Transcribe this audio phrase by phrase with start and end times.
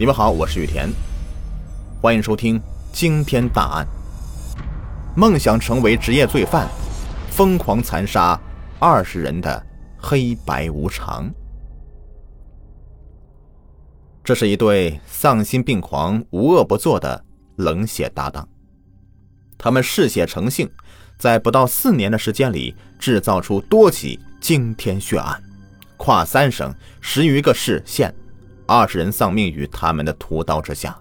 [0.00, 0.88] 你们好，我是雨田，
[2.00, 2.58] 欢迎收听
[2.90, 3.86] 惊天大案。
[5.14, 6.66] 梦想成为职业罪犯，
[7.28, 8.40] 疯狂残杀
[8.78, 9.62] 二十人的
[9.98, 11.30] 黑白无常。
[14.24, 17.22] 这是一对丧心病狂、无恶不作的
[17.56, 18.48] 冷血搭档。
[19.58, 20.66] 他们嗜血成性，
[21.18, 25.38] 在不到四年的时间里，制造出多起惊天血案，
[25.98, 28.10] 跨三省十余个市县。
[28.72, 30.96] 二十人丧命于他们的屠刀之下。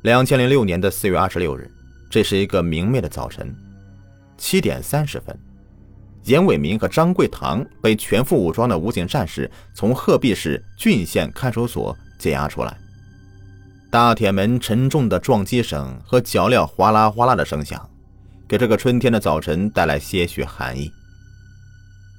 [0.00, 1.70] 两千零六年的四月二十六日，
[2.08, 3.54] 这是一个明媚的早晨，
[4.38, 5.38] 七点三十分，
[6.24, 12.74] 严伟民和张桂堂被全副武装的武警战士从鹤壁市郡县看守所解押出来。
[13.90, 17.86] 大铁门沉重的撞击声和脚镣哗啦哗啦的声响，
[18.48, 20.90] 给这个春天的早晨带来些许寒意。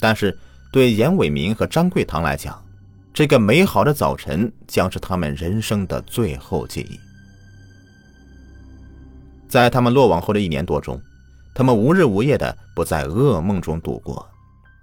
[0.00, 0.36] 但是，
[0.72, 2.60] 对严伟民和张桂堂来讲，
[3.14, 6.98] 这个美好的早晨将是他们人生的最后记忆。
[9.48, 11.00] 在他们落网后的一年多中，
[11.54, 14.28] 他们无日无夜的不在噩梦中度过。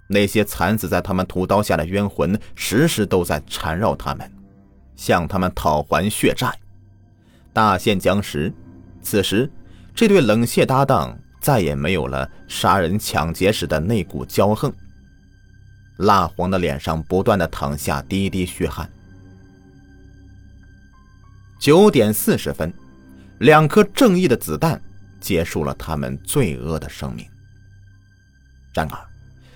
[0.08, 4.32] 那些惨死在他们屠刀下的冤魂，时时都在缠绕他们，
[4.96, 6.50] 向他们讨还血债。
[7.52, 8.50] 大限将时，
[9.02, 9.50] 此时
[9.94, 14.72] 这对冷血搭档再也没有了杀人抢劫时的那股骄横。
[15.98, 18.90] 蜡黄的脸上不断的淌下滴滴血汗。
[21.60, 22.72] 九点四十分，
[23.38, 24.80] 两颗正义的子弹
[25.20, 27.24] 结束了他们罪恶的生命。
[28.74, 28.98] 然而，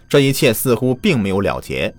[0.08, 1.92] 这一切似乎并没有了结。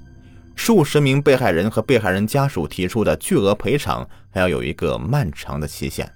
[0.56, 6.12] 数十名被害人和被害人家属提出的巨额赔偿还要有一个漫长的期限。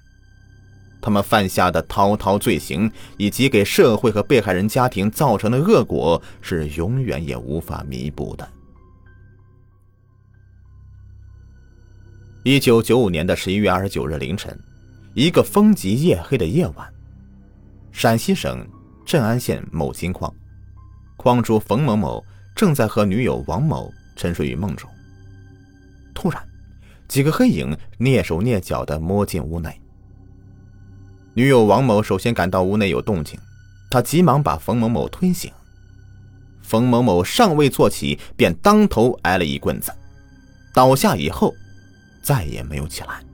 [1.02, 8.48] 他们犯下的滔滔罪行，以及给社会和被害人家庭造成的恶果，是永远也无法弥补的。
[12.44, 14.56] 一九九五年的十一月二十九日凌晨，
[15.14, 16.92] 一个风急夜黑的夜晚，
[17.90, 18.64] 陕西省
[19.04, 20.32] 镇安县某金矿，
[21.16, 22.24] 矿主冯某某
[22.54, 24.88] 正在和女友王某沉睡于梦中。
[26.14, 26.40] 突然，
[27.08, 29.80] 几个黑影蹑手蹑脚的摸进屋内。
[31.34, 33.40] 女友王某首先感到屋内有动静，
[33.90, 35.50] 她急忙把冯某某推醒。
[36.60, 39.90] 冯某某尚未坐起，便当头挨了一棍子，
[40.74, 41.54] 倒下以后
[42.22, 43.24] 再也没有起来。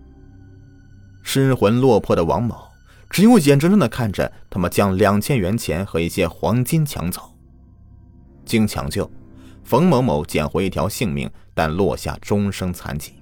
[1.22, 2.56] 失魂落魄的王某
[3.10, 7.34] 只有眼睁睁的看着他们将两千元钱和一些黄金抢走。
[8.44, 9.10] 经抢救，
[9.64, 13.12] 冯某某捡回一条性命，但落下终生残疾。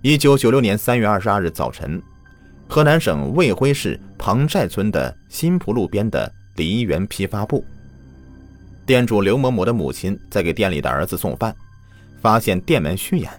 [0.00, 2.00] 一九九六年三月二十二日早晨。
[2.68, 7.64] 河南省卫辉市庞寨村的新浦路边的梨园批发部，
[8.84, 11.54] 店主刘某某的母亲在给店里的儿子送饭，
[12.20, 13.30] 发现店门虚掩，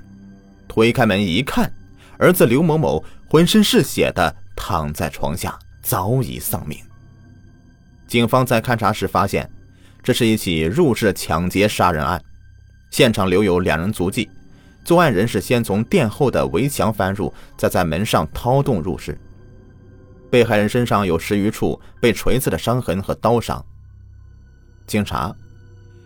[0.68, 1.72] 推开门一看，
[2.18, 6.78] 儿子刘某某浑身是血的躺在床下，早已丧命。
[8.08, 9.48] 警方在勘查时发现，
[10.02, 12.20] 这是一起入室抢劫杀人案，
[12.90, 14.30] 现场留有两人足迹。
[14.88, 19.20] 作案人是先从店后的围墙翻入，再在门上掏洞入室。
[20.30, 23.62] 被害人身上有十余处被锤子的伤痕和刀伤。
[24.86, 25.36] 经查，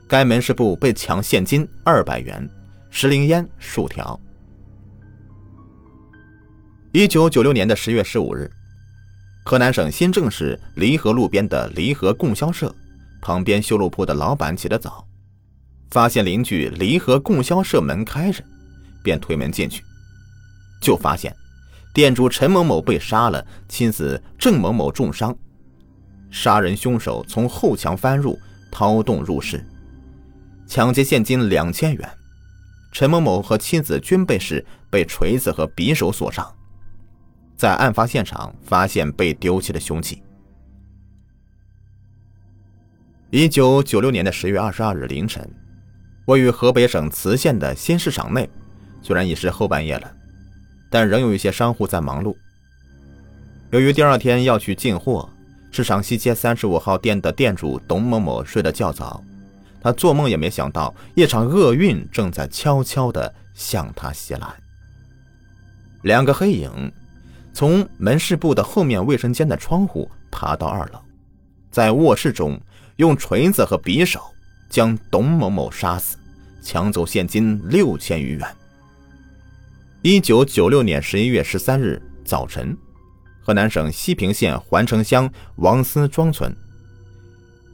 [0.08, 2.50] 该门市部被抢现金二百元、
[2.90, 4.20] 十零烟数条。
[6.92, 8.50] 一九九六年的十月十五日，
[9.46, 12.76] 河南省新郑市离河路边的离河供销社
[13.22, 15.08] 旁边修路铺的老板起得早，
[15.92, 18.44] 发现邻居离河供销社门开着。
[19.04, 19.84] 便推门进去，
[20.82, 21.36] 就发现
[21.94, 25.36] 店主陈某某被杀了，妻子郑某某重伤。
[26.30, 28.40] 杀人凶手从后墙翻入，
[28.72, 29.66] 掏洞入室，
[30.66, 32.10] 抢劫现金两千元。
[32.94, 36.50] 陈某某和妻子均被是被锤子和匕首所伤。
[37.58, 40.24] 在案发现场发现被丢弃的凶器。
[43.30, 45.48] 一九九六年的十月二十二日凌晨，
[46.26, 48.50] 位于河北省磁县的新市场内。
[49.02, 50.12] 虽然已是后半夜了，
[50.90, 52.36] 但仍有一些商户在忙碌。
[53.72, 55.30] 由于第二天要去进货，
[55.72, 59.24] 市场西街三十五号店的店主董某某睡得较早，
[59.82, 64.48] 他做梦也没想到一场厄运正在悄悄地向他袭来。
[66.04, 66.92] 两个黑影
[67.54, 71.00] 从门市部的后面卫生间的窗户爬到二楼，
[71.72, 72.60] 在卧室中
[72.98, 74.22] 用锤子和匕首
[74.70, 76.18] 将董某某杀死，
[76.62, 78.48] 抢走现金六千余元。
[80.04, 82.76] 一九九六年十一月十三日早晨，
[83.40, 86.52] 河南省西平县环城乡王司庄村，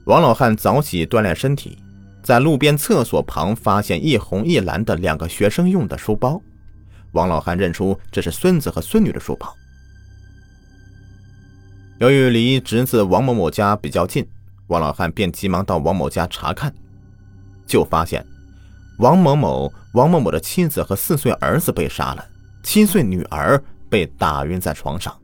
[0.04, 1.78] 王老汉早起锻炼身体，
[2.22, 6.42] 在路边厕所旁发现一红一蓝的两个学生用的书包，
[7.14, 9.56] 王老汉认出这是孙子和孙女的书包。
[12.00, 14.28] 由于离侄子王某某家比较近，
[14.68, 16.76] 王老汉便急忙到王某家查看，
[17.66, 18.26] 就发现
[18.98, 22.28] 王某某、王某某的妻子和四岁儿子被杀了，
[22.64, 25.16] 七岁女儿被打晕在床上，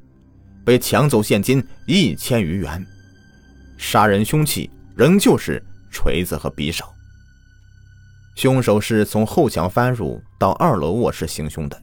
[0.63, 2.85] 被抢走现金一千余元，
[3.75, 6.85] 杀人凶器仍旧是锤子和匕首。
[8.35, 11.81] 凶手是从后墙翻入到二楼卧室行凶的。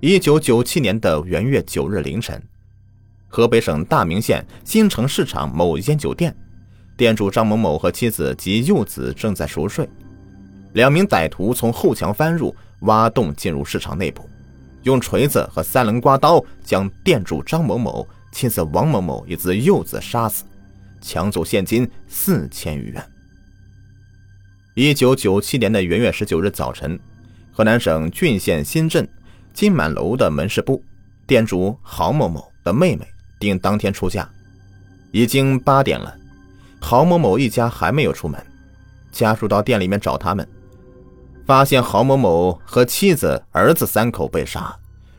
[0.00, 2.42] 一九九七年的元月九日凌晨，
[3.28, 6.34] 河北省大名县新城市场某烟酒店，
[6.96, 9.88] 店主张某某和妻子及幼子正在熟睡，
[10.72, 14.28] 两名歹徒从后墙翻入，挖洞进入市场内部，
[14.84, 20.44] 用锤子和三棱刮刀将店主张某某、妻子王某某以及幼子杀死，
[21.00, 23.04] 抢走现金四千余元。
[24.74, 26.98] 一九九七年的元月十九日早晨，
[27.52, 29.06] 河南省浚县新镇
[29.52, 30.82] 金满楼的门市部
[31.26, 33.04] 店主郝某某的妹妹
[33.40, 34.26] 定当天出嫁，
[35.10, 36.16] 已经八点了，
[36.80, 38.40] 郝某某一家还没有出门，
[39.10, 40.48] 家属到店里面找他们，
[41.50, 44.72] 发现郝某某和妻子、儿子三口被杀，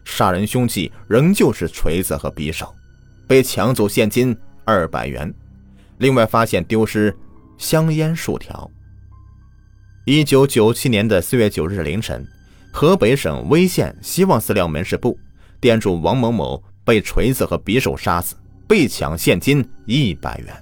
[0.06, 2.74] 杀人凶器仍旧是锤子和匕首，
[3.28, 4.34] 被抢走现金
[4.64, 5.34] 二百元，
[5.98, 7.14] 另外发现丢失
[7.58, 8.72] 香烟数条。
[10.06, 12.26] 一九九七年的四月九日凌晨，
[12.72, 15.20] 河北省威县希望饲料门市部
[15.60, 18.38] 店主王某某被锤子和匕首杀死，
[18.70, 20.56] 被抢现金一百元。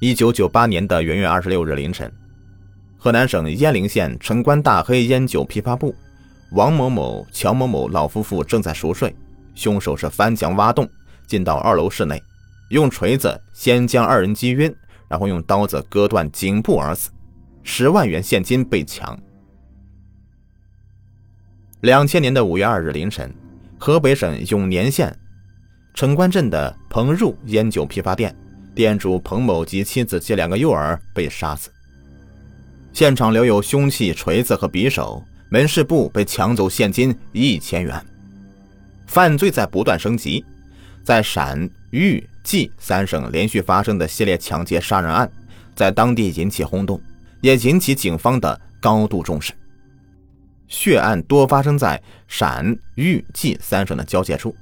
[0.00, 2.10] 一九九八年的元月二十六日凌晨，
[3.04, 5.94] 河南省鄢陵县城关大黑烟酒批发部
[6.52, 9.14] 王某某、乔某某老夫妇正在熟睡，
[9.54, 10.88] 凶手是翻墙挖洞
[11.26, 12.18] 进到二楼室内，
[12.70, 14.74] 用锤子先将二人击晕，
[15.06, 17.10] 然后用刀子割断颈部而死。
[17.62, 19.20] 十万元现金被抢。
[21.82, 23.30] 两千年的五月二日凌晨，
[23.76, 25.14] 河北省永年县
[25.92, 28.34] 城关镇的彭入烟酒批发店
[28.74, 31.70] 店主彭某及妻子及两个幼儿被杀死。
[32.94, 38.00] 现场留有凶器锤子和匕首，门市部被抢走现金一千元。
[39.08, 40.44] 犯罪在不断升级，
[41.02, 45.28] 在陕豫冀三省连续发生的系列抢劫杀人案，
[45.74, 47.00] 在当地引起轰动。
[47.40, 49.52] 也引起警方的高度重视。
[50.66, 54.56] 血案多发生在陕豫冀三省的交界处，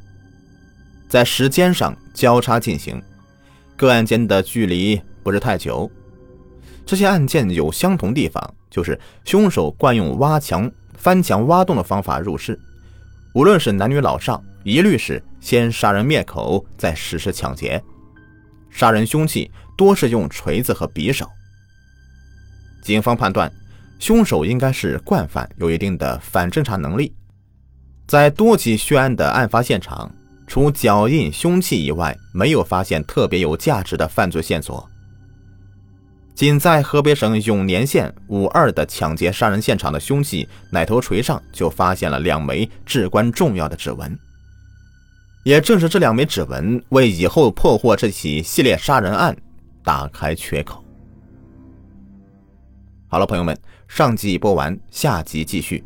[1.08, 3.00] 在时间上交叉进行，
[3.76, 5.88] 个案间的距离不是太久。
[6.92, 12.60] 这些案件有相同地方，就是凶手惯用挖墙、翻墙、挖洞的方法入室，
[13.32, 17.82] 无论是男女老少，一律是先杀人灭口，再实施抢劫。
[18.68, 21.26] 杀人凶器多是用锤子和匕首。
[22.82, 23.50] 警方判断，
[23.98, 27.10] 凶手应该是惯犯，有一定的反侦查能力。
[28.06, 30.14] 在多起血案的案发现场，
[30.46, 34.86] 除脚印、凶器以外，没有发现特别有价值的犯罪线索。
[36.42, 44.18] 仅在河北省永年县五二的抢劫杀人现场的凶器奶头锤上，就发现了两枚至关重要的指纹。
[45.44, 49.36] 也正是这两枚指纹，为以后破获这起系列杀人案
[49.84, 50.84] 打开缺口。
[53.06, 53.56] 好了，朋友们，
[53.86, 55.84] 上集播完，下集继续。